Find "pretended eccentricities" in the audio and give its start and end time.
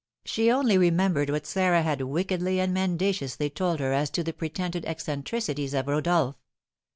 4.33-5.75